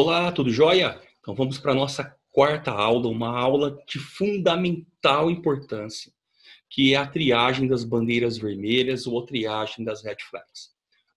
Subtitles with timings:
[0.00, 0.96] Olá, tudo jóia?
[1.18, 6.12] Então vamos para a nossa quarta aula, uma aula de fundamental importância,
[6.70, 10.70] que é a triagem das bandeiras vermelhas ou a triagem das red flags.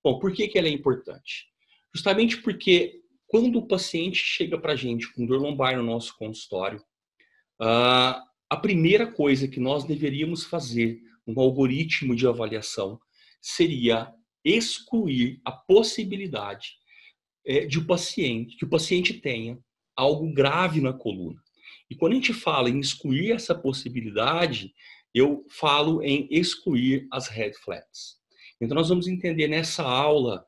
[0.04, 1.46] Bom, por que, que ela é importante?
[1.94, 6.84] Justamente porque quando o paciente chega para a gente com dor lombar no nosso consultório,
[7.60, 13.00] a primeira coisa que nós deveríamos fazer no algoritmo de avaliação
[13.40, 14.12] seria
[14.44, 16.81] excluir a possibilidade
[17.46, 19.58] é, de o paciente, que o paciente tenha
[19.96, 21.42] algo grave na coluna.
[21.90, 24.74] E quando a gente fala em excluir essa possibilidade,
[25.14, 28.18] eu falo em excluir as red flags.
[28.60, 30.46] Então nós vamos entender nessa aula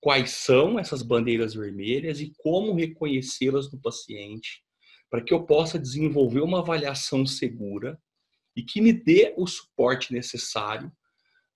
[0.00, 4.62] quais são essas bandeiras vermelhas e como reconhecê-las no paciente,
[5.10, 7.98] para que eu possa desenvolver uma avaliação segura
[8.54, 10.92] e que me dê o suporte necessário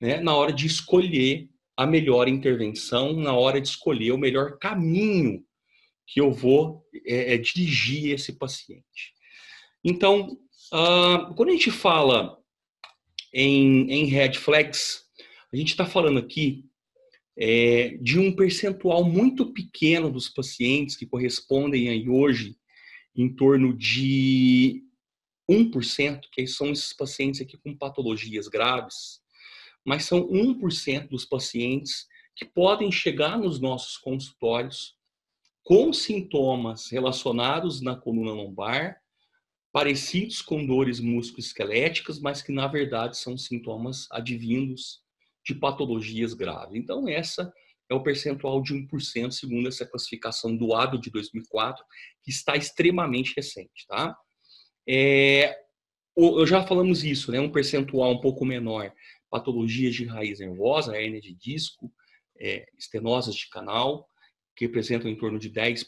[0.00, 5.44] né, na hora de escolher a melhor intervenção na hora de escolher o melhor caminho
[6.04, 9.14] que eu vou é, é, dirigir esse paciente.
[9.84, 10.36] Então,
[10.72, 12.36] uh, quando a gente fala
[13.32, 15.04] em, em red flags,
[15.52, 16.64] a gente está falando aqui
[17.38, 22.56] é, de um percentual muito pequeno dos pacientes que correspondem aí hoje
[23.14, 24.82] em torno de
[25.48, 29.20] 1%, que são esses pacientes aqui com patologias graves,
[29.88, 34.94] mas são 1% dos pacientes que podem chegar nos nossos consultórios
[35.64, 39.00] com sintomas relacionados na coluna lombar,
[39.72, 45.00] parecidos com dores musculoesqueléticas, mas que na verdade são sintomas advindos
[45.42, 46.74] de patologias graves.
[46.74, 47.50] Então, essa
[47.88, 51.82] é o percentual de 1%, segundo essa classificação do ADO de 2004,
[52.22, 54.14] que está extremamente recente, tá?
[54.86, 55.58] É,
[56.14, 57.40] eu já falamos isso, né?
[57.40, 58.92] Um percentual um pouco menor
[59.30, 61.92] patologias de raiz nervosa, hernia de disco,
[62.40, 64.08] é, estenoses de canal,
[64.58, 65.84] que representam em torno de 10%,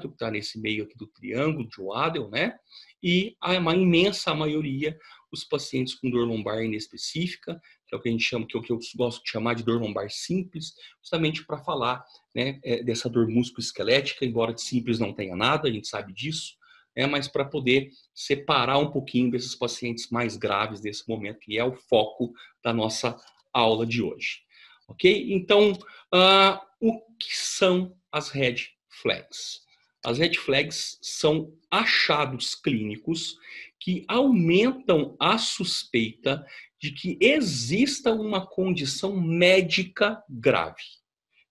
[0.00, 2.56] que está nesse meio aqui do triângulo de Waddell, né?
[3.02, 4.98] E a imensa maioria,
[5.30, 8.60] os pacientes com dor lombar inespecífica, que é o que a gente chama, que é
[8.60, 12.02] o que eu gosto de chamar de dor lombar simples, justamente para falar
[12.34, 16.54] né, é, dessa dor musculoesquelética, embora de simples não tenha nada, a gente sabe disso,
[16.96, 21.64] é, mas para poder separar um pouquinho desses pacientes mais graves nesse momento, que é
[21.64, 22.32] o foco
[22.62, 23.16] da nossa
[23.52, 24.40] aula de hoje.
[24.88, 25.32] Ok?
[25.32, 28.56] Então, uh, o que são as red
[28.88, 29.62] flags?
[30.04, 33.36] As red flags são achados clínicos
[33.80, 36.44] que aumentam a suspeita
[36.80, 40.82] de que exista uma condição médica grave.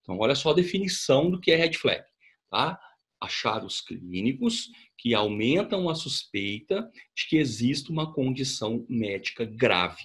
[0.01, 2.03] Então, olha só a definição do que é red flag.
[2.51, 2.79] Tá?
[3.23, 10.03] Achados clínicos que aumentam a suspeita de que existe uma condição médica grave.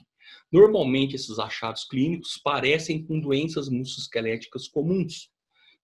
[0.53, 5.31] Normalmente, esses achados clínicos parecem com doenças musculoesqueléticas comuns.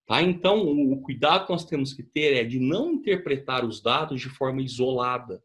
[0.07, 0.23] Tá?
[0.23, 4.29] Então, o cuidado que nós temos que ter é de não interpretar os dados de
[4.29, 5.43] forma isolada.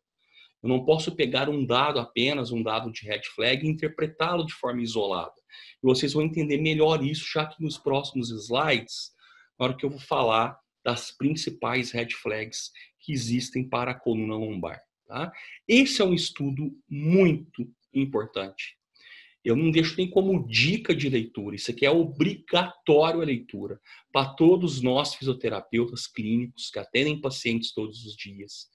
[0.61, 4.53] Eu não posso pegar um dado apenas, um dado de red flag, e interpretá-lo de
[4.53, 5.33] forma isolada.
[5.81, 9.11] E vocês vão entender melhor isso, já que nos próximos slides,
[9.57, 14.35] na hora que eu vou falar das principais red flags que existem para a coluna
[14.35, 14.81] lombar.
[15.05, 15.31] Tá?
[15.67, 18.75] Esse é um estudo muito importante.
[19.45, 23.79] Eu não deixo nem como dica de leitura, isso aqui é obrigatório a leitura
[24.11, 28.67] para todos nós fisioterapeutas clínicos que atendem pacientes todos os dias.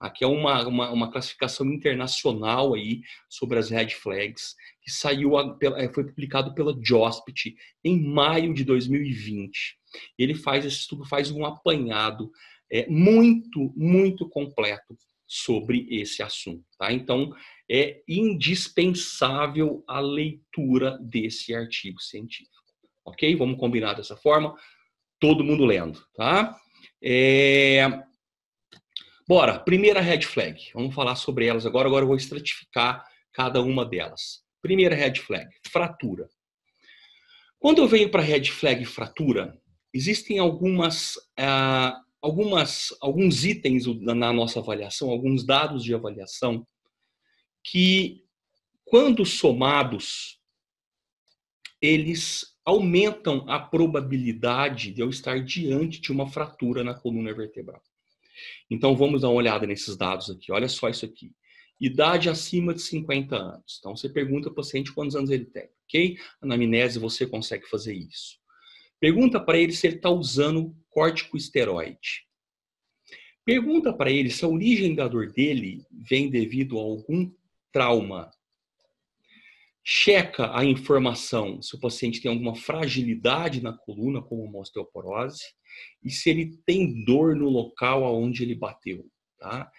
[0.00, 5.32] Aqui é uma, uma, uma classificação internacional aí sobre as red flags, que saiu,
[5.76, 9.77] é, foi publicado pela JOSPT em maio de 2020.
[10.18, 12.30] Ele faz esse estudo, faz um apanhado
[12.70, 16.64] é, muito, muito completo sobre esse assunto.
[16.78, 16.92] Tá?
[16.92, 17.34] Então,
[17.70, 22.56] é indispensável a leitura desse artigo científico.
[23.04, 23.36] Ok?
[23.36, 24.56] Vamos combinar dessa forma?
[25.20, 26.56] Todo mundo lendo, tá?
[27.02, 28.02] É...
[29.26, 30.70] Bora, primeira red flag.
[30.72, 31.86] Vamos falar sobre elas agora.
[31.86, 34.42] Agora eu vou estratificar cada uma delas.
[34.62, 36.28] Primeira red flag, fratura.
[37.58, 39.60] Quando eu venho para red flag fratura,
[39.98, 46.66] existem algumas ah, algumas, alguns itens na nossa avaliação, alguns dados de avaliação,
[47.62, 48.24] que,
[48.84, 50.38] quando somados,
[51.80, 57.82] eles aumentam a probabilidade de eu estar diante de uma fratura na coluna vertebral.
[58.70, 60.52] Então, vamos dar uma olhada nesses dados aqui.
[60.52, 61.32] Olha só isso aqui.
[61.80, 63.76] Idade acima de 50 anos.
[63.78, 66.18] Então, você pergunta ao paciente quantos anos ele tem, ok?
[66.42, 68.38] Na anamnese, você consegue fazer isso.
[69.00, 72.26] Pergunta para ele se ele está usando corticosteroide.
[73.44, 77.32] Pergunta para ele se a origem da dor dele vem devido a algum
[77.72, 78.30] trauma.
[79.90, 85.44] checa a informação se o paciente tem alguma fragilidade na coluna, como uma osteoporose,
[86.04, 89.10] e se ele tem dor no local aonde ele bateu.
[89.38, 89.72] Tá?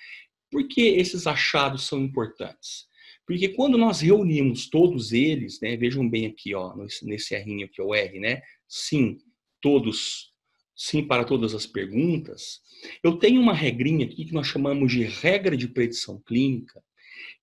[0.49, 2.88] Por que esses achados são importantes?
[3.29, 7.93] Porque quando nós reunimos todos eles, né, vejam bem aqui, ó, nesse, R aqui, o
[7.93, 8.41] R, né?
[8.67, 9.19] Sim,
[9.61, 10.33] todos,
[10.75, 12.59] sim para todas as perguntas.
[13.03, 16.83] Eu tenho uma regrinha aqui que nós chamamos de regra de predição clínica,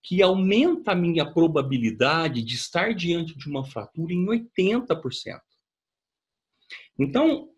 [0.02, 5.40] que aumenta a minha probabilidade de estar diante de uma fratura em 80%.
[6.98, 7.48] Então,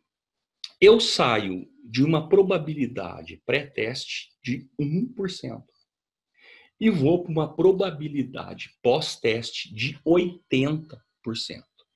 [0.78, 5.64] eu saio de uma probabilidade pré-teste de 1%
[6.80, 10.98] e vou para uma probabilidade pós-teste de 80%.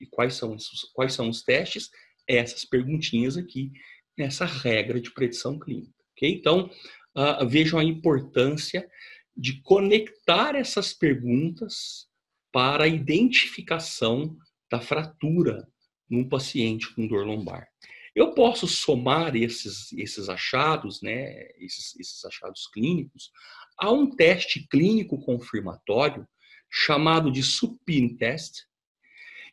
[0.01, 1.89] E quais são, esses, quais são os testes?
[2.27, 3.71] Essas perguntinhas aqui,
[4.17, 5.93] nessa regra de predição clínica.
[6.11, 6.31] Okay?
[6.31, 6.69] Então,
[7.15, 8.87] uh, vejam a importância
[9.35, 12.07] de conectar essas perguntas
[12.51, 14.37] para a identificação
[14.69, 15.67] da fratura
[16.09, 17.67] num paciente com dor lombar.
[18.15, 23.31] Eu posso somar esses, esses achados, né, esses, esses achados clínicos,
[23.77, 26.27] a um teste clínico confirmatório
[26.69, 28.63] chamado de supine test.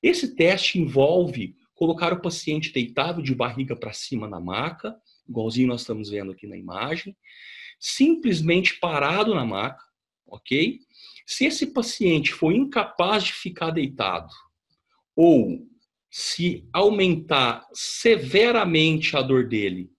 [0.03, 4.97] Esse teste envolve colocar o paciente deitado de barriga para cima na maca,
[5.29, 7.17] igualzinho nós estamos vendo aqui na imagem,
[7.79, 9.83] simplesmente parado na maca,
[10.27, 10.79] ok?
[11.27, 14.33] Se esse paciente for incapaz de ficar deitado
[15.17, 15.67] ou
[16.11, 19.91] se aumentar severamente a dor dele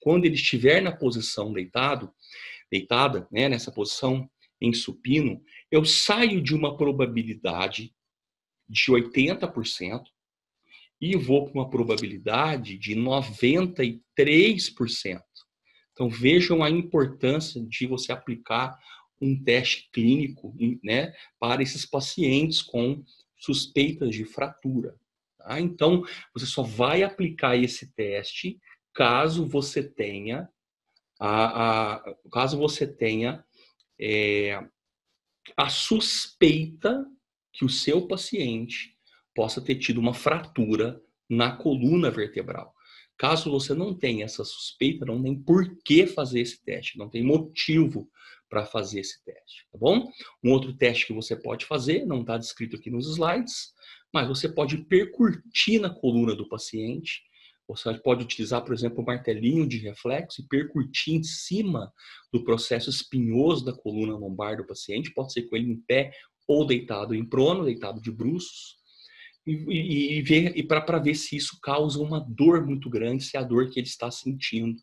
[0.00, 2.12] quando ele estiver na posição deitado,
[2.70, 4.28] deitada, né, nessa posição
[4.60, 7.94] em supino, eu saio de uma probabilidade
[8.68, 10.02] de 80%
[11.00, 14.00] e vou para uma probabilidade de 93%.
[15.92, 18.78] Então vejam a importância de você aplicar
[19.20, 23.04] um teste clínico né, para esses pacientes com
[23.36, 24.96] suspeitas de fratura.
[25.38, 25.60] Tá?
[25.60, 26.02] Então,
[26.32, 28.58] você só vai aplicar esse teste
[28.94, 30.48] caso você tenha
[31.20, 33.44] a, a caso você tenha
[34.00, 34.58] é,
[35.56, 37.06] a suspeita
[37.52, 38.96] que o seu paciente
[39.34, 42.74] possa ter tido uma fratura na coluna vertebral.
[43.18, 47.22] Caso você não tenha essa suspeita, não tem por que fazer esse teste, não tem
[47.22, 48.10] motivo
[48.48, 50.10] para fazer esse teste, tá bom?
[50.42, 53.74] Um outro teste que você pode fazer, não está descrito aqui nos slides,
[54.12, 57.22] mas você pode percutir na coluna do paciente.
[57.70, 61.92] Você pode utilizar, por exemplo, um martelinho de reflexo e percutir em cima
[62.32, 65.12] do processo espinhoso da coluna lombar do paciente.
[65.12, 66.12] Pode ser com ele em pé
[66.46, 68.76] ou deitado em prono, deitado de bruços.
[69.46, 73.40] E, e, e e para ver se isso causa uma dor muito grande, se é
[73.40, 74.76] a dor que ele está sentindo.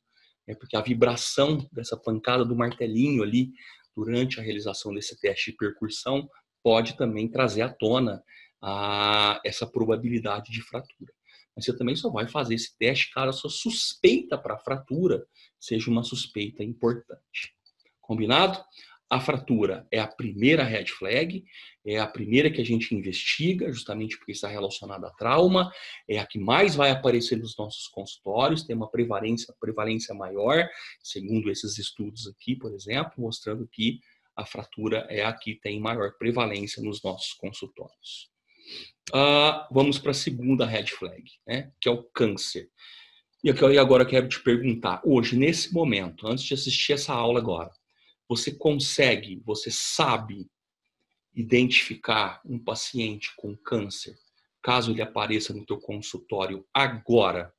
[0.48, 3.52] É porque a vibração dessa pancada do martelinho ali
[3.96, 6.28] durante a realização desse teste de percussão
[6.64, 8.24] pode também trazer à tona
[8.62, 11.17] a, essa probabilidade de fratura.
[11.58, 15.26] Mas você também só vai fazer esse teste caso a sua suspeita para fratura
[15.60, 17.56] seja uma suspeita importante.
[18.00, 18.64] Combinado?
[19.10, 21.44] A fratura é a primeira red flag,
[21.86, 25.72] é a primeira que a gente investiga, justamente porque está relacionada a trauma,
[26.08, 30.68] é a que mais vai aparecer nos nossos consultórios, tem uma prevalência, prevalência maior,
[31.02, 34.00] segundo esses estudos aqui, por exemplo, mostrando que
[34.36, 38.30] a fratura é a que tem maior prevalência nos nossos consultórios.
[39.10, 42.70] Uh, vamos para a segunda red flag, né, que é o câncer.
[43.44, 47.72] E agora eu quero te perguntar, hoje, nesse momento, antes de assistir essa aula agora,
[48.28, 50.50] você consegue, você sabe
[51.34, 54.18] identificar um paciente com câncer,
[54.62, 57.54] caso ele apareça no teu consultório agora?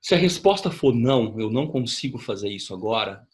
[0.00, 3.26] Se a resposta for não, eu não consigo fazer isso agora,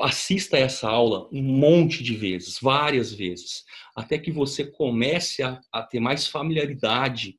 [0.00, 5.82] assista essa aula um monte de vezes, várias vezes, até que você comece a, a
[5.82, 7.38] ter mais familiaridade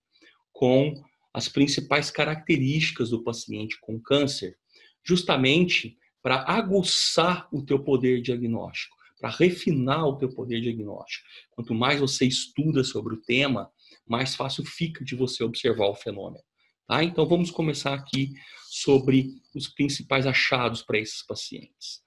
[0.52, 0.94] com
[1.34, 4.58] as principais características do paciente com câncer,
[5.04, 11.26] justamente para aguçar o teu poder diagnóstico, para refinar o teu poder diagnóstico.
[11.52, 13.72] Quanto mais você estuda sobre o tema,
[14.06, 16.44] mais fácil fica de você observar o fenômeno.
[16.88, 17.04] Tá?
[17.04, 18.34] Então vamos começar aqui
[18.70, 22.02] sobre os principais achados para esses pacientes.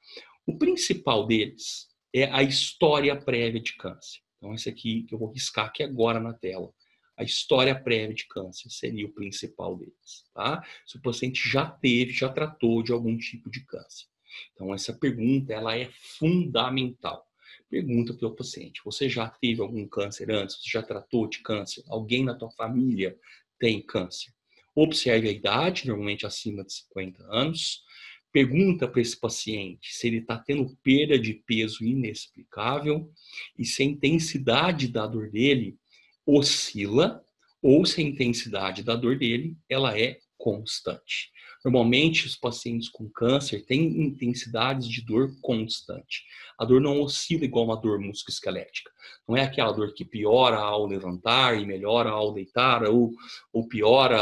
[0.51, 4.19] O principal deles é a história prévia de câncer.
[4.37, 6.75] Então esse aqui que eu vou riscar aqui agora na tela
[7.17, 10.67] a história prévia de câncer seria o principal deles, tá?
[10.85, 14.09] Se o paciente já teve, já tratou de algum tipo de câncer.
[14.53, 15.89] Então essa pergunta ela é
[16.19, 17.25] fundamental.
[17.69, 20.57] Pergunta para o paciente: você já teve algum câncer antes?
[20.57, 21.85] Você já tratou de câncer?
[21.87, 23.17] Alguém na tua família
[23.57, 24.33] tem câncer?
[24.75, 27.85] Observe a idade, normalmente acima de 50 anos.
[28.33, 33.11] Pergunta para esse paciente se ele está tendo perda de peso inexplicável
[33.59, 35.77] e se a intensidade da dor dele
[36.25, 37.25] oscila
[37.63, 41.31] ou se a intensidade da dor dele ela é constante.
[41.63, 46.25] Normalmente, os pacientes com câncer têm intensidades de dor constante.
[46.59, 48.91] A dor não oscila igual uma dor musculoesquelética.
[49.29, 53.13] Não é aquela dor que piora ao levantar e melhora ao deitar, ou,
[53.53, 54.19] ou piora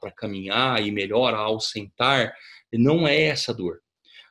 [0.00, 2.32] para caminhar e melhora ao sentar.
[2.72, 3.80] Não é essa dor.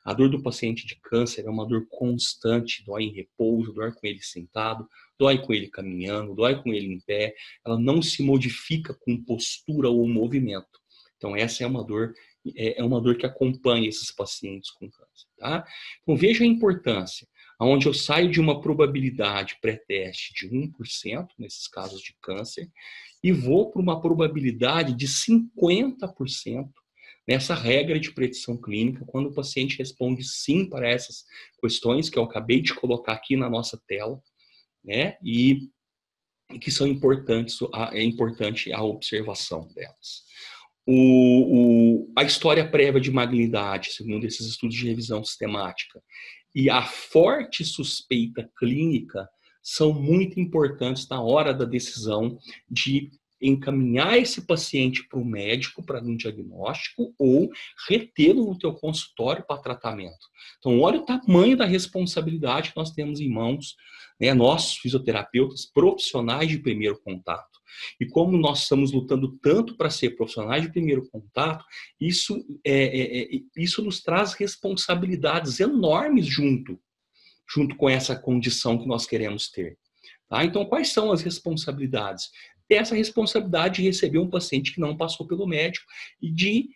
[0.04, 4.06] A dor do paciente de câncer é uma dor constante, dói em repouso, dói com
[4.06, 7.34] ele sentado, dói com ele caminhando, dói com ele em pé.
[7.64, 10.80] Ela não se modifica com postura ou movimento.
[11.16, 12.14] Então, essa é uma dor
[12.56, 15.26] é, é uma dor que acompanha esses pacientes com câncer.
[15.38, 15.64] Tá?
[16.02, 17.26] Então veja a importância,
[17.58, 22.70] onde eu saio de uma probabilidade pré-teste de 1% nesses casos de câncer
[23.22, 26.70] e vou para uma probabilidade de 50%
[27.28, 31.24] nessa regra de predição clínica, quando o paciente responde sim para essas
[31.60, 34.20] questões que eu acabei de colocar aqui na nossa tela,
[34.84, 35.16] né?
[35.22, 35.68] E,
[36.60, 37.58] que são importantes,
[37.92, 40.24] é importante a observação delas
[40.86, 46.02] o, o, a história prévia de malignidade, segundo esses estudos de revisão sistemática,
[46.54, 49.28] e a forte suspeita clínica
[49.62, 56.02] são muito importantes na hora da decisão de encaminhar esse paciente para o médico para
[56.02, 57.50] um diagnóstico ou
[57.88, 60.28] retê-lo no teu consultório para tratamento.
[60.58, 63.76] Então, olha o tamanho da responsabilidade que nós temos em mãos,
[64.20, 67.60] né, nós fisioterapeutas profissionais de primeiro contato.
[67.98, 71.64] E como nós estamos lutando tanto para ser profissionais de primeiro contato,
[72.00, 76.78] isso, é, é, é, isso nos traz responsabilidades enormes junto,
[77.48, 79.78] junto com essa condição que nós queremos ter.
[80.28, 80.44] Tá?
[80.44, 82.30] Então, quais são as responsabilidades?
[82.70, 85.86] Essa responsabilidade de receber um paciente que não passou pelo médico
[86.22, 86.68] e de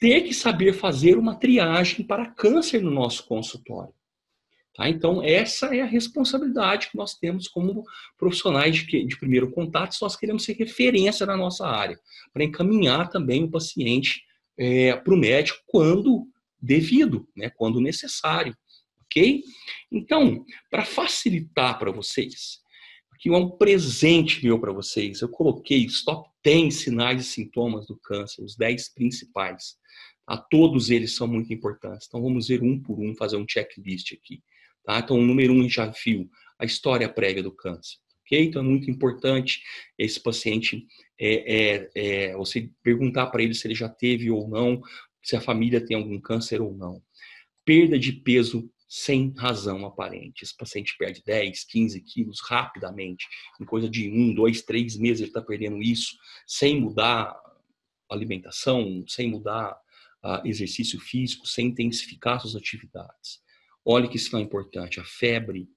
[0.00, 3.92] ter que saber fazer uma triagem para câncer no nosso consultório.
[4.74, 4.88] Tá?
[4.88, 7.84] Então, essa é a responsabilidade que nós temos como
[8.16, 11.98] profissionais de, de primeiro contato, se nós queremos ser referência na nossa área,
[12.32, 14.22] para encaminhar também o paciente
[14.56, 16.28] é, para o médico quando
[16.60, 18.56] devido, né, quando necessário.
[19.04, 19.42] Ok?
[19.90, 22.60] Então, para facilitar para vocês,
[23.18, 25.20] aqui é um presente meu para vocês.
[25.20, 29.76] Eu coloquei os top 10 sinais e sintomas do câncer, os 10 principais.
[30.24, 30.46] A tá?
[30.48, 32.06] todos eles são muito importantes.
[32.06, 34.40] Então vamos ver um por um, fazer um checklist aqui.
[34.84, 35.00] Tá?
[35.00, 37.96] Então, o número um já viu a história prévia do câncer.
[38.24, 38.44] Okay?
[38.44, 39.62] Então, é muito importante
[39.98, 40.86] esse paciente,
[41.18, 44.80] é, é, é você perguntar para ele se ele já teve ou não,
[45.22, 47.02] se a família tem algum câncer ou não.
[47.64, 50.42] Perda de peso sem razão aparente.
[50.42, 53.26] Esse paciente perde 10, 15 quilos rapidamente,
[53.60, 56.16] em coisa de um, dois, três meses ele está perdendo isso,
[56.46, 57.38] sem mudar
[58.08, 59.78] alimentação, sem mudar
[60.24, 63.40] uh, exercício físico, sem intensificar suas atividades.
[63.84, 65.68] Olha que sinal importante, a febre.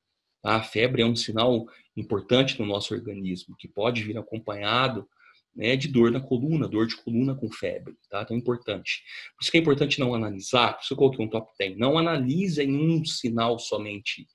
[0.42, 0.56] Tá?
[0.56, 1.66] A febre é um sinal
[1.96, 5.08] importante no nosso organismo, que pode vir acompanhado
[5.56, 8.22] né, de dor na coluna, dor de coluna com febre, tá?
[8.22, 9.04] Então é importante.
[9.36, 11.98] Por isso que é importante não analisar, por isso eu coloquei um top 10, não
[11.98, 14.28] analisa em um sinal somente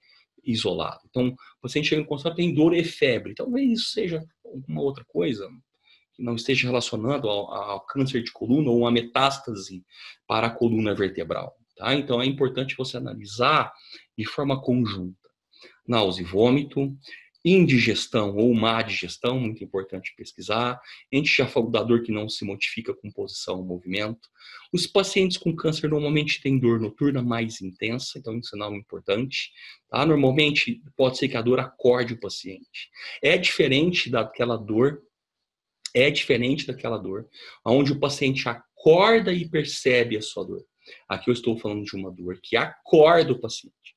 [0.44, 1.00] isolado.
[1.08, 5.04] Então, o paciente chega no consultório tem dor e febre, talvez isso seja alguma outra
[5.06, 5.48] coisa
[6.14, 9.84] que não esteja relacionado ao, ao câncer de coluna ou uma metástase
[10.26, 11.54] para a coluna vertebral.
[11.76, 11.94] Tá?
[11.94, 13.72] Então é importante você analisar
[14.16, 15.16] de forma conjunta.
[15.86, 16.96] Náusea e vômito,
[17.46, 20.80] indigestão ou má digestão, muito importante pesquisar,
[21.12, 21.46] ente já
[21.84, 24.28] dor que não se modifica com posição ou movimento.
[24.72, 29.52] Os pacientes com câncer normalmente têm dor noturna mais intensa, então é um sinal importante.
[29.88, 30.04] Tá?
[30.04, 32.90] Normalmente pode ser que a dor acorde o paciente.
[33.22, 35.00] É diferente daquela dor,
[35.94, 37.28] é diferente daquela dor,
[37.64, 40.66] onde o paciente acorda e percebe a sua dor.
[41.08, 43.95] Aqui eu estou falando de uma dor que acorda o paciente.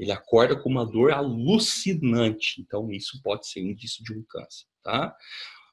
[0.00, 2.58] Ele acorda com uma dor alucinante.
[2.58, 5.14] Então, isso pode ser indício de um câncer, tá?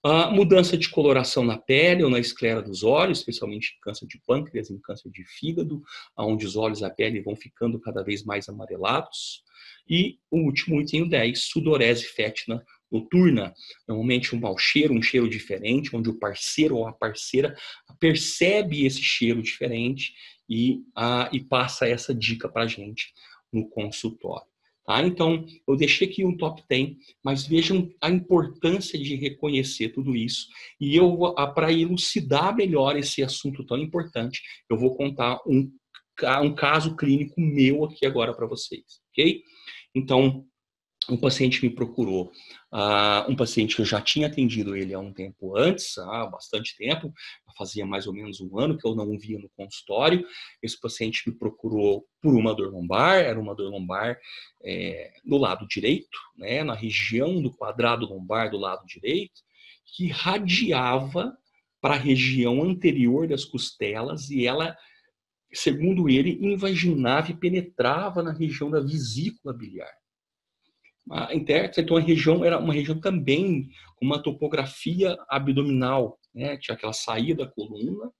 [0.03, 4.21] A mudança de coloração na pele ou na esclera dos olhos, especialmente em câncer de
[4.27, 5.81] pâncreas, em câncer de fígado,
[6.17, 9.43] onde os olhos e a pele vão ficando cada vez mais amarelados.
[9.89, 13.53] E o último item, 10, sudorese fétina noturna,
[13.87, 17.55] normalmente um mau cheiro, um cheiro diferente, onde o parceiro ou a parceira
[17.97, 20.13] percebe esse cheiro diferente
[20.49, 23.13] e, a, e passa essa dica para a gente
[23.57, 24.47] no consultório.
[24.85, 25.05] Tá?
[25.05, 30.47] Então, eu deixei aqui um top 10, mas vejam a importância de reconhecer tudo isso.
[30.79, 35.69] E eu, para elucidar melhor esse assunto tão importante, eu vou contar um,
[36.41, 39.41] um caso clínico meu aqui agora para vocês, ok?
[39.93, 40.45] Então,
[41.09, 42.31] um paciente me procurou,
[42.73, 46.75] uh, um paciente que eu já tinha atendido ele há um tempo antes, há bastante
[46.75, 47.13] tempo,
[47.57, 50.25] fazia mais ou menos um ano que eu não o via no consultório.
[50.61, 54.17] Esse paciente me procurou por uma dor lombar, era uma dor lombar
[54.63, 59.41] é, do lado direito, né, na região do quadrado lombar do lado direito,
[59.85, 61.35] que radiava
[61.81, 64.77] para a região anterior das costelas e ela,
[65.53, 69.91] segundo ele, invaginava e penetrava na região da vesícula biliar.
[71.11, 76.57] A então, a região era uma região também com uma topografia abdominal, né?
[76.57, 78.11] Tinha aquela saída da coluna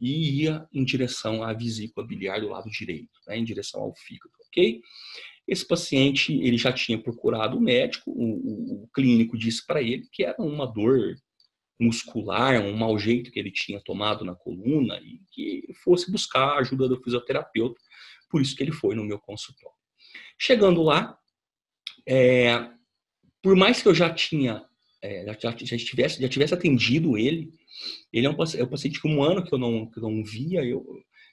[0.00, 3.36] e ia em direção à vesícula biliar do lado direito, né?
[3.36, 4.80] em direção ao fígado, ok?
[5.46, 10.08] Esse paciente, ele já tinha procurado o médico, o, o, o clínico disse para ele
[10.10, 11.16] que era uma dor
[11.78, 16.58] muscular, um mau jeito que ele tinha tomado na coluna e que fosse buscar a
[16.58, 17.80] ajuda do fisioterapeuta,
[18.30, 19.76] por isso que ele foi no meu consultório.
[20.38, 21.18] Chegando lá,
[22.06, 22.68] é,
[23.42, 24.64] por mais que eu já tinha,
[25.02, 27.52] é, já, já, tivesse, já tivesse atendido ele,
[28.12, 30.22] ele é um, é um paciente que um ano que eu não, que eu não
[30.22, 30.84] via, eu,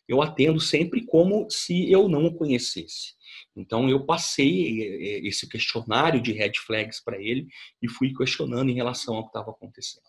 [0.08, 3.16] eu atendo sempre como se eu não o conhecesse.
[3.56, 7.48] Então eu passei é, é, esse questionário de red flags para ele
[7.82, 10.06] e fui questionando em relação ao que estava acontecendo.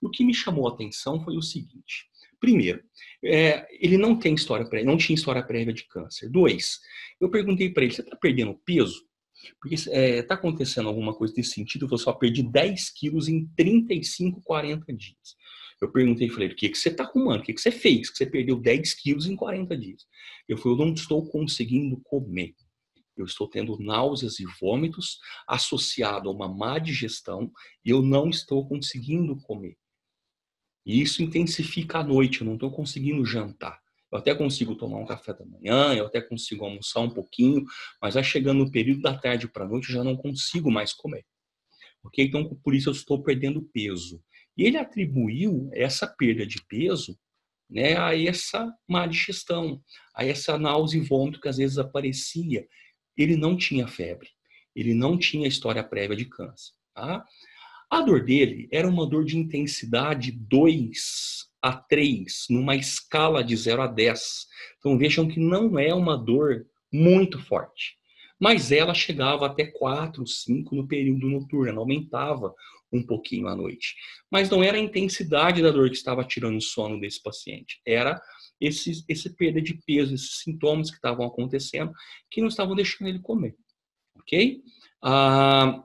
[0.00, 2.06] O que me chamou a atenção foi o seguinte:
[2.40, 2.82] primeiro,
[3.22, 6.30] é, ele não tem história prévia, não tinha história prévia de câncer.
[6.30, 6.80] Dois,
[7.20, 9.04] eu perguntei para ele: você está perdendo peso?
[9.60, 13.46] Porque está é, tá acontecendo alguma coisa desse sentido, eu só perdi 10 quilos em
[13.56, 15.36] 35, 40 dias.
[15.80, 17.40] Eu perguntei, falei, o que, que você está arrumando?
[17.40, 18.10] O que, que você fez?
[18.10, 20.06] Que você perdeu 10 quilos em 40 dias.
[20.48, 22.54] Eu falei, eu não estou conseguindo comer.
[23.16, 27.50] Eu estou tendo náuseas e vômitos associado a uma má digestão
[27.84, 29.76] e eu não estou conseguindo comer.
[30.84, 33.80] E isso intensifica à noite, eu não estou conseguindo jantar.
[34.14, 37.64] Eu até consigo tomar um café da manhã, eu até consigo almoçar um pouquinho,
[38.00, 40.92] mas vai chegando no período da tarde para a noite, eu já não consigo mais
[40.92, 41.26] comer.
[42.04, 42.24] Ok?
[42.24, 44.22] Então, por isso eu estou perdendo peso.
[44.56, 47.18] E ele atribuiu essa perda de peso
[47.68, 49.82] né, a essa má digestão,
[50.14, 52.68] a essa náusea e vômito que às vezes aparecia.
[53.16, 54.28] Ele não tinha febre,
[54.76, 56.72] ele não tinha história prévia de câncer.
[56.94, 57.24] Tá?
[57.90, 63.80] A dor dele era uma dor de intensidade 2 a 3, numa escala de 0
[63.80, 64.46] a 10.
[64.78, 67.96] Então vejam que não é uma dor muito forte.
[68.38, 72.54] Mas ela chegava até 4, 5 no período noturno, ela aumentava
[72.92, 73.94] um pouquinho à noite.
[74.30, 78.20] Mas não era a intensidade da dor que estava tirando o sono desse paciente, era
[78.60, 81.94] esse, esse perda de peso, esses sintomas que estavam acontecendo,
[82.30, 83.56] que não estavam deixando ele comer.
[84.18, 84.60] Ok?
[85.02, 85.82] Ah,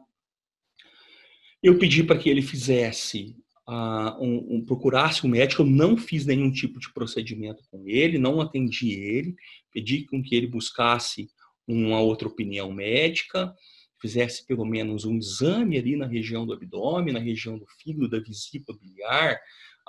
[1.64, 3.38] eu pedi para que ele fizesse
[3.70, 8.18] uh, um, um, procurasse um médico, eu não fiz nenhum tipo de procedimento com ele,
[8.18, 9.36] não atendi ele,
[9.72, 11.30] pedi com que ele buscasse
[11.68, 13.54] uma outra opinião médica,
[14.02, 18.20] fizesse pelo menos um exame ali na região do abdômen, na região do fígado, da
[18.20, 19.40] vesícula biliar,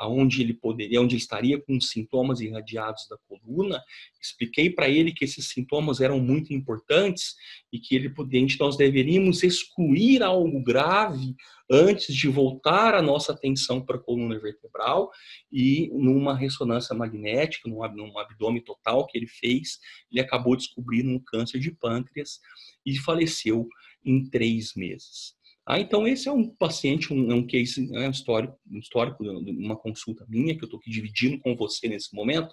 [0.00, 3.82] aonde ele poderia, onde ele estaria com sintomas irradiados da coluna.
[4.20, 7.34] Expliquei para ele que esses sintomas eram muito importantes
[7.70, 11.36] e que ele poderia, nós deveríamos excluir algo grave
[11.70, 15.10] antes de voltar a nossa atenção para a coluna vertebral
[15.52, 19.78] e numa ressonância magnética, num, num abdômen total que ele fez,
[20.10, 22.40] ele acabou descobrindo um câncer de pâncreas
[22.86, 23.68] e faleceu
[24.02, 25.38] em três meses.
[25.70, 29.22] Ah, então, esse é um paciente, um, é um case, é um histórico, um histórico
[29.22, 32.52] uma consulta minha, que eu estou aqui dividindo com você nesse momento,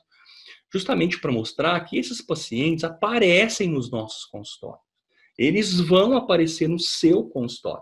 [0.72, 4.86] justamente para mostrar que esses pacientes aparecem nos nossos consultórios.
[5.36, 7.82] Eles vão aparecer no seu consultório.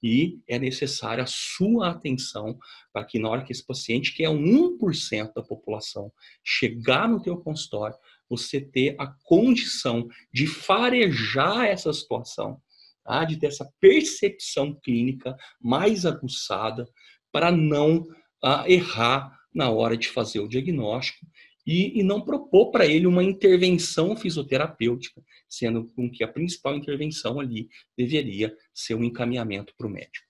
[0.00, 2.56] E é necessária a sua atenção
[2.92, 6.12] para que na hora que esse paciente, que é 1% da população,
[6.44, 7.96] chegar no teu consultório,
[8.30, 12.62] você ter a condição de farejar essa situação
[13.06, 13.24] tá?
[13.24, 16.86] de ter essa percepção clínica mais aguçada
[17.32, 18.06] para não
[18.42, 21.26] ah, errar na hora de fazer o diagnóstico
[21.66, 27.40] e, e não propor para ele uma intervenção fisioterapêutica, sendo com que a principal intervenção
[27.40, 30.26] ali deveria ser um encaminhamento para o médico.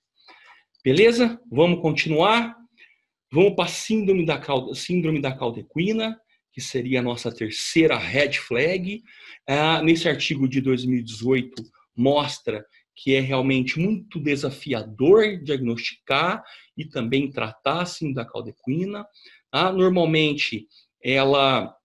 [0.83, 1.39] Beleza?
[1.51, 2.55] Vamos continuar?
[3.31, 4.41] Vamos para a síndrome da,
[4.73, 6.19] síndrome da caldequina,
[6.51, 9.03] que seria a nossa terceira red flag.
[9.45, 11.61] Ah, nesse artigo de 2018,
[11.97, 16.43] mostra que é realmente muito desafiador diagnosticar
[16.75, 19.05] e também tratar assim da caldequina.
[19.51, 20.67] Ah, normalmente
[21.03, 21.77] ela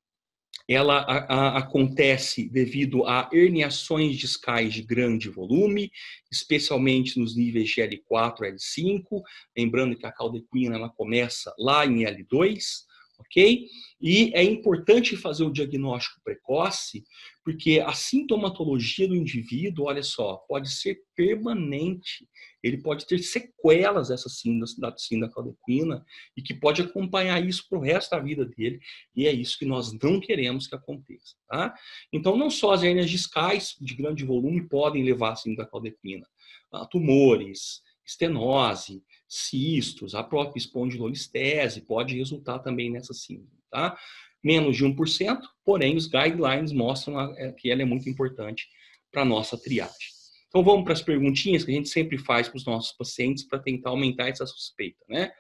[0.69, 5.91] ela a, a, acontece devido a herniações discais de grande volume,
[6.31, 9.23] especialmente nos níveis de L4 e L5.
[9.57, 12.85] Lembrando que a caldequina ela começa lá em L2,
[13.19, 13.67] ok?
[14.01, 17.05] E é importante fazer o diagnóstico precoce,
[17.45, 22.29] porque a sintomatologia do indivíduo, olha só, pode ser permanente.
[22.63, 26.03] Ele pode ter sequelas dessa síndrome da síndrome
[26.37, 28.81] e que pode acompanhar isso para o resto da vida dele.
[29.17, 31.35] E é isso que nós não queremos que aconteça.
[31.49, 31.75] Tá?
[32.13, 37.83] Então, não só as hernias discais de grande volume podem levar a síndrome da tumores,
[38.07, 43.97] estenose, cistos, a própria espondilolistese pode resultar também nessa síndrome, tá?
[44.43, 48.67] Menos de 1%, porém os guidelines mostram é, que ela é muito importante
[49.11, 50.13] para a nossa triagem.
[50.49, 53.59] Então vamos para as perguntinhas que a gente sempre faz para os nossos pacientes para
[53.59, 55.31] tentar aumentar essa suspeita, né?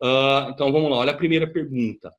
[0.00, 2.12] Uh, então vamos lá, olha a primeira pergunta.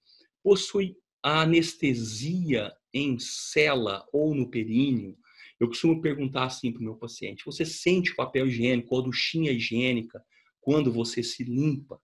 [0.43, 5.15] Possui anestesia em cela ou no períneo?
[5.59, 9.05] Eu costumo perguntar assim para o meu paciente: você sente o papel higiênico ou a
[9.05, 10.21] duchinha higiênica
[10.59, 12.01] quando você se limpa.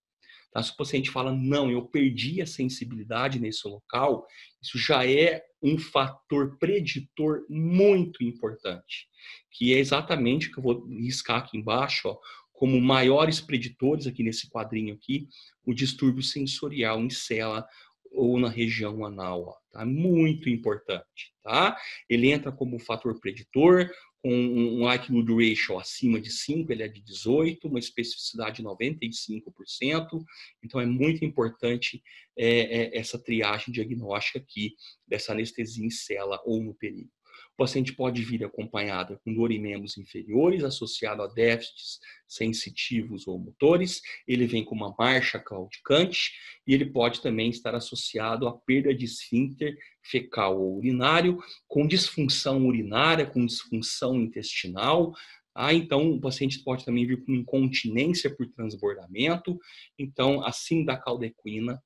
[0.57, 0.63] Tá?
[0.63, 4.25] Se o paciente fala, não, eu perdi a sensibilidade nesse local,
[4.59, 9.07] isso já é um fator preditor muito importante,
[9.51, 12.17] que é exatamente o que eu vou riscar aqui embaixo, ó,
[12.51, 15.27] como maiores preditores aqui nesse quadrinho aqui,
[15.63, 17.63] o distúrbio sensorial em cela
[18.11, 19.85] ou na região anal, ó, tá?
[19.85, 21.77] Muito importante, tá?
[22.09, 27.01] Ele entra como fator preditor, com um likelihood ratio acima de 5, ele é de
[27.01, 30.23] 18, uma especificidade de 95%.
[30.63, 32.01] Então, é muito importante
[32.37, 34.75] é, é, essa triagem diagnóstica aqui
[35.07, 37.11] dessa anestesia em cela ou no períneo.
[37.57, 43.39] O paciente pode vir acompanhado com dor em membros inferiores, associado a déficits sensitivos ou
[43.39, 43.99] motores.
[44.27, 46.33] Ele vem com uma marcha claudicante
[46.67, 52.63] e ele pode também estar associado à perda de esfíncter fecal ou urinário, com disfunção
[52.67, 55.13] urinária, com disfunção intestinal,
[55.59, 59.59] ah, então, o paciente pode também vir com incontinência por transbordamento.
[59.97, 61.81] Então, assim da caldequina,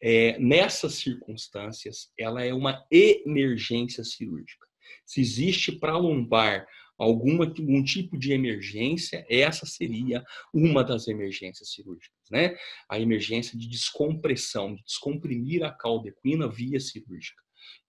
[0.00, 4.71] é, nessas circunstâncias, ela é uma emergência cirúrgica.
[5.06, 6.66] Se existe para lombar
[6.98, 10.24] alguma, algum tipo de emergência, essa seria
[10.54, 12.56] uma das emergências cirúrgicas, né?
[12.88, 17.41] A emergência de descompressão, de descomprimir a caldequina via cirúrgica.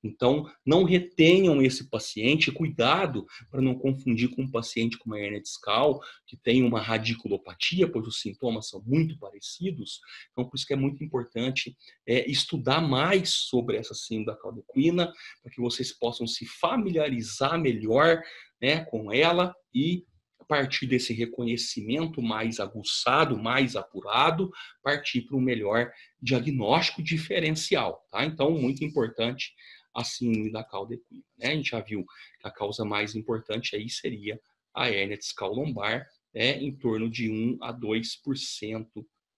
[0.04, 5.42] Então, não retenham esse paciente, cuidado para não confundir com um paciente com uma hernia
[5.42, 10.02] discal, que tem uma radiculopatia, pois os sintomas são muito parecidos.
[10.32, 15.12] Então, por isso que é muito importante é, estudar mais sobre essa síndrome da caldequina,
[15.42, 18.22] para que vocês possam se familiarizar melhor
[18.62, 20.06] né, com ela e
[20.44, 24.52] a partir desse reconhecimento mais aguçado, mais apurado,
[24.84, 25.90] partir para um melhor
[26.22, 28.26] diagnóstico diferencial, tá?
[28.26, 29.54] Então, muito importante
[29.94, 31.48] a síndrome da cauda equina, né?
[31.52, 32.06] A gente já viu
[32.40, 34.40] que a causa mais importante aí seria
[34.74, 36.58] a hérnia discal lombar, né?
[36.62, 38.88] Em torno de 1 a 2%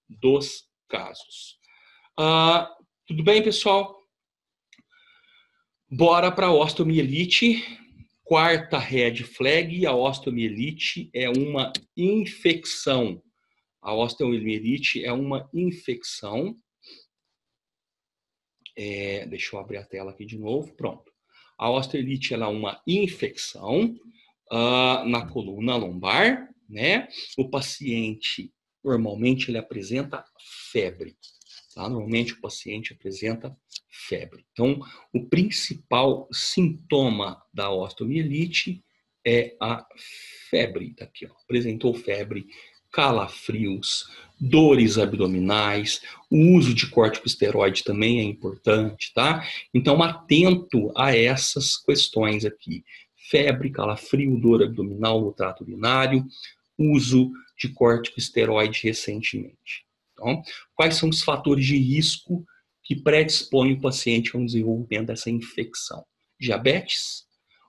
[0.10, 1.60] dos casos.
[2.18, 2.74] Ah,
[3.06, 4.00] tudo bem, pessoal?
[5.92, 7.64] Bora para a osteomielite.
[8.24, 13.22] Quarta red flag, a osteomielite é uma infecção.
[13.80, 16.58] A osteomielite é uma infecção.
[18.76, 20.74] É, deixa eu abrir a tela aqui de novo.
[20.74, 21.12] Pronto.
[21.58, 23.96] A osteomielite é uma infecção
[24.52, 27.08] uh, na coluna lombar, né?
[27.38, 30.24] O paciente normalmente ele apresenta
[30.72, 31.18] febre.
[31.74, 31.90] Tá?
[31.90, 33.56] Normalmente o paciente apresenta
[33.90, 34.46] febre.
[34.52, 34.80] Então,
[35.14, 38.84] o principal sintoma da osteomielite
[39.26, 39.86] é a
[40.50, 40.94] febre.
[40.94, 41.32] Tá aqui, ó.
[41.44, 42.46] apresentou febre,
[42.96, 49.46] calafrios, dores abdominais, o uso de corticosteroide também é importante, tá?
[49.74, 52.86] Então, atento a essas questões aqui.
[53.30, 56.26] Febre, calafrio, dor abdominal no trato urinário,
[56.78, 59.86] uso de corticosteroide recentemente.
[60.14, 60.42] Então,
[60.74, 62.46] quais são os fatores de risco
[62.82, 66.06] que predispõem o paciente ao desenvolvimento dessa infecção?
[66.40, 67.26] Diabetes,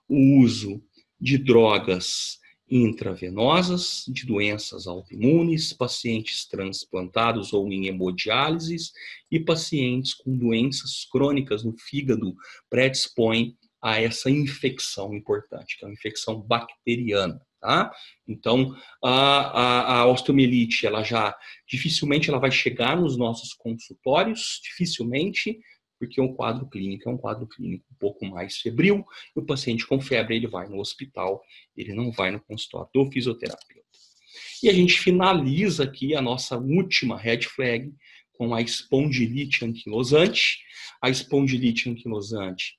[0.07, 0.81] o uso
[1.19, 8.91] de drogas intravenosas, de doenças autoimunes, pacientes transplantados ou em hemodiálise
[9.31, 12.35] e pacientes com doenças crônicas no fígado
[12.69, 17.41] predispõem a essa infecção importante, que é uma infecção bacteriana.
[17.59, 17.91] Tá?
[18.27, 21.35] Então, a, a, a osteomielite, ela já
[21.67, 25.59] dificilmente ela vai chegar nos nossos consultórios, dificilmente,
[25.99, 29.05] porque o quadro clínico é um quadro clínico um pouco mais febril,
[29.35, 31.41] e o paciente com febre ele vai no hospital,
[31.75, 33.87] ele não vai no consultório do fisioterapeuta.
[34.63, 37.93] E a gente finaliza aqui a nossa última red flag
[38.33, 40.59] com a espondilite anquilosante.
[41.01, 42.75] A espondilite anquilosante,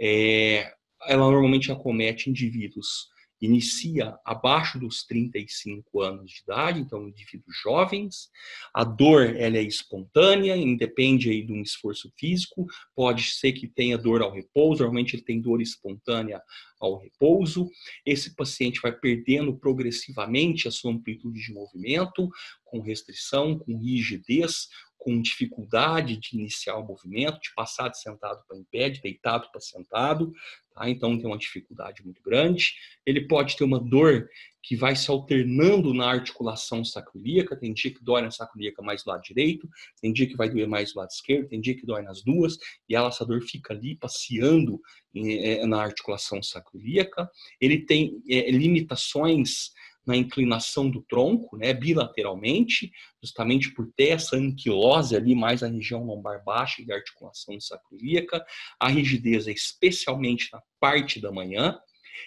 [0.00, 0.74] é,
[1.06, 3.08] ela normalmente acomete indivíduos
[3.42, 8.30] inicia abaixo dos 35 anos de idade, então indivíduos jovens.
[8.72, 13.98] A dor ela é espontânea, independe aí de um esforço físico, pode ser que tenha
[13.98, 16.40] dor ao repouso, normalmente ele tem dor espontânea
[16.80, 17.68] ao repouso.
[18.06, 22.30] Esse paciente vai perdendo progressivamente a sua amplitude de movimento,
[22.64, 24.68] com restrição, com rigidez,
[25.02, 29.50] com dificuldade de iniciar o movimento, de passar de sentado para em pé, de deitado
[29.50, 30.32] para sentado,
[30.72, 30.88] tá?
[30.88, 32.72] então tem uma dificuldade muito grande.
[33.04, 34.28] Ele pode ter uma dor
[34.62, 39.10] que vai se alternando na articulação sacroiliaca, tem dia que dói na sacroiliaca mais do
[39.10, 39.68] lado direito,
[40.00, 42.56] tem dia que vai doer mais do lado esquerdo, tem dia que dói nas duas,
[42.88, 44.80] e ela, essa dor fica ali passeando
[45.16, 47.28] eh, na articulação sacroiliaca.
[47.60, 49.72] Ele tem é, limitações
[50.06, 52.90] na inclinação do tronco, né, bilateralmente,
[53.22, 58.44] justamente por ter essa anquilose ali mais na região lombar baixa e articulação sacroiliaca.
[58.80, 61.78] A rigidez é especialmente na parte da manhã.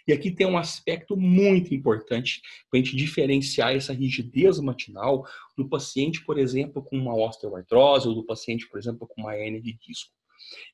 [0.08, 5.26] E aqui tem um aspecto muito importante para a gente diferenciar essa rigidez matinal
[5.58, 9.62] do paciente, por exemplo, com uma osteoartrose ou do paciente, por exemplo, com uma hernia
[9.62, 10.12] de disco.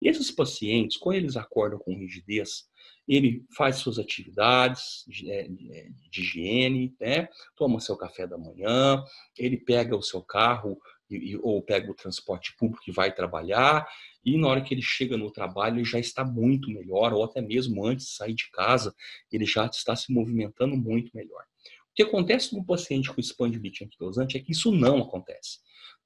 [0.02, 2.66] Esses pacientes, quando eles acordam com rigidez,
[3.14, 7.28] ele faz suas atividades de, é, é, de, higiene, né?
[7.58, 9.04] toma seu café da manhã,
[9.38, 13.86] ele pega o seu carro e, ou pega o transporte público e vai trabalhar,
[14.24, 17.42] e na hora que ele chega no trabalho ele já está muito melhor, ou até
[17.42, 18.96] mesmo antes de sair de casa,
[19.30, 21.44] ele já está se movimentando muito melhor.
[21.92, 25.60] O que acontece com o paciente com espondilite anquilosante é que isso não acontece.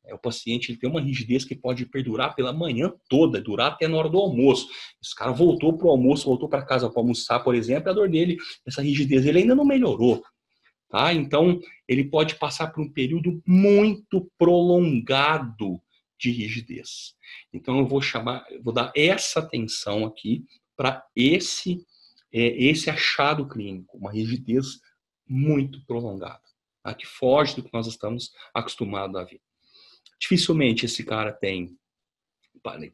[0.08, 3.88] É, o paciente ele tem uma rigidez que pode perdurar pela manhã toda, durar até
[3.88, 4.68] na hora do almoço.
[5.02, 8.10] Esse cara voltou para o almoço, voltou para casa para almoçar, por exemplo, a dor
[8.10, 10.24] dele, essa rigidez, ele ainda não melhorou.
[10.90, 11.14] Tá?
[11.14, 15.82] Então, ele pode passar por um período muito prolongado
[16.20, 17.16] de rigidez.
[17.52, 21.86] Então, eu vou chamar, vou dar essa atenção aqui para esse,
[22.32, 24.80] é, esse achado clínico, uma rigidez
[25.28, 26.42] muito prolongada,
[26.84, 26.94] tá?
[26.94, 29.42] que foge do que nós estamos acostumados a ver.
[30.20, 31.78] Dificilmente esse cara tem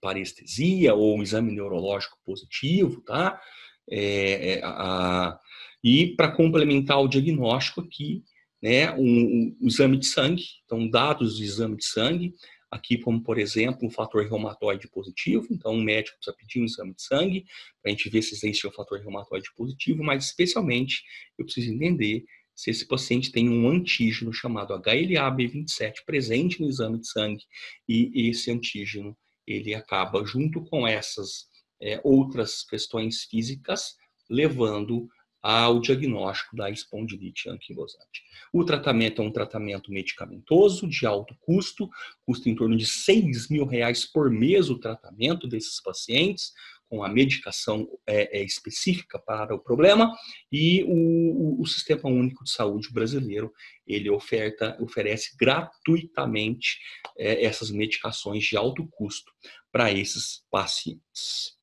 [0.01, 3.41] parestesia ou um exame neurológico positivo, tá?
[3.89, 5.39] É, é, a,
[5.83, 8.23] e para complementar o diagnóstico aqui,
[8.61, 12.35] né, um, um, exame de sangue, então dados do exame de sangue,
[12.69, 16.93] aqui como por exemplo um fator reumatoide positivo, então um médico precisa pedir um exame
[16.93, 17.45] de sangue
[17.81, 21.03] para a gente ver se existe um fator reumatoide positivo, mas especialmente
[21.37, 22.23] eu preciso entender
[22.61, 27.43] se esse paciente tem um antígeno chamado HLA-B27 presente no exame de sangue
[27.89, 31.47] e esse antígeno ele acaba junto com essas
[31.81, 33.95] é, outras questões físicas
[34.29, 35.09] levando
[35.41, 38.21] ao diagnóstico da espondilite anquilosante.
[38.53, 41.89] O tratamento é um tratamento medicamentoso de alto custo,
[42.23, 46.53] custa em torno de 6 mil reais por mês o tratamento desses pacientes,
[46.91, 50.13] com a medicação é, é, específica para o problema
[50.51, 53.49] e o, o, Sistema Único de Saúde brasileiro
[53.87, 56.77] ele oferta, oferece gratuitamente
[57.17, 59.31] é, essas medicações de alto custo
[59.71, 61.53] para esses pacientes.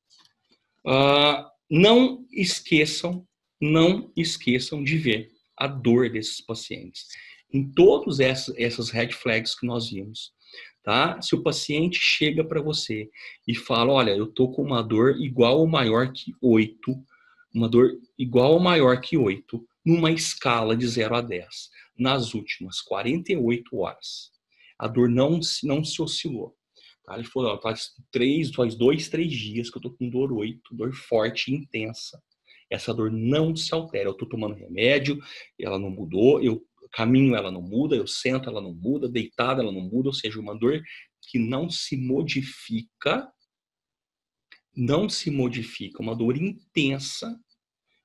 [0.83, 3.23] Uh, não esqueçam,
[3.61, 7.05] não esqueçam de ver a dor desses pacientes.
[7.53, 10.33] Em todas essas red flags que nós vimos,
[10.83, 11.21] tá?
[11.21, 13.09] Se o paciente chega para você
[13.47, 16.95] e fala, olha, eu tô com uma dor igual ou maior que 8,
[17.53, 22.81] uma dor igual ou maior que 8, numa escala de 0 a 10, nas últimas
[22.81, 24.31] 48 horas.
[24.77, 26.55] A dor não, não se oscilou.
[27.03, 27.15] Tá?
[27.15, 30.93] Ele falou, faz três, faz dois, três dias que eu tô com dor 8, dor
[30.93, 32.21] forte e intensa.
[32.69, 34.09] Essa dor não se altera.
[34.09, 35.19] Eu tô tomando remédio,
[35.59, 39.71] ela não mudou, eu caminho ela não muda, eu sento ela não muda, deitada ela
[39.71, 40.81] não muda, ou seja, uma dor
[41.21, 43.31] que não se modifica,
[44.75, 47.39] não se modifica, uma dor intensa.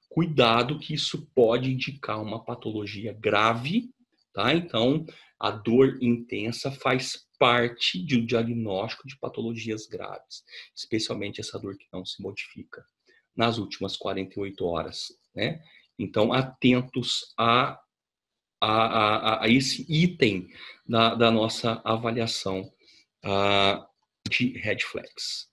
[0.08, 3.90] Cuidado que isso pode indicar uma patologia grave,
[4.32, 4.54] tá?
[4.54, 5.04] Então,
[5.40, 10.44] a dor intensa faz parte de um diagnóstico de patologias graves,
[10.74, 12.84] especialmente essa dor que não se modifica
[13.36, 15.60] nas últimas 48 horas, né?
[15.98, 17.78] Então, atentos a
[18.60, 20.48] a, a, a esse item
[20.86, 22.70] da, da nossa avaliação
[23.24, 23.84] uh,
[24.28, 25.48] de red flags.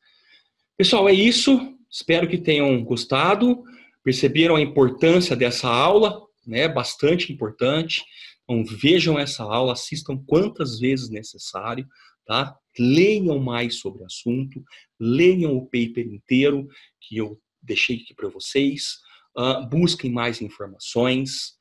[0.77, 1.77] Pessoal, é isso.
[1.89, 3.63] Espero que tenham gostado.
[4.03, 6.67] Perceberam a importância dessa aula, né?
[6.67, 8.03] Bastante importante.
[8.43, 11.87] Então, vejam essa aula, assistam quantas vezes necessário,
[12.25, 12.55] tá?
[12.77, 14.63] Leiam mais sobre o assunto,
[14.99, 16.67] leiam o paper inteiro
[16.99, 18.97] que eu deixei aqui para vocês,
[19.37, 21.53] uh, busquem mais informações,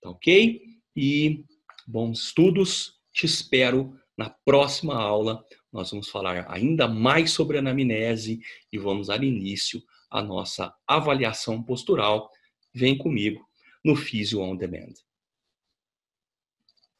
[0.00, 0.60] Tá ok?
[0.96, 1.44] E
[1.86, 2.94] bons estudos.
[3.12, 5.44] Te espero na próxima aula.
[5.72, 8.40] Nós vamos falar ainda mais sobre anamnese
[8.72, 12.30] e vamos dar início à nossa avaliação postural.
[12.72, 13.46] Vem comigo.
[13.84, 14.92] no Physio On Demand.